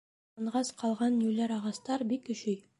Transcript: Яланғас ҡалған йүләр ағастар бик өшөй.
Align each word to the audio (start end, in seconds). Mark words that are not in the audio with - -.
Яланғас 0.39 0.71
ҡалған 0.79 1.21
йүләр 1.27 1.55
ағастар 1.59 2.09
бик 2.15 2.37
өшөй. 2.37 2.61